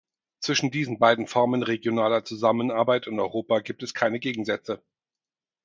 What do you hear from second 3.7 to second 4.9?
es keine Gegensätze.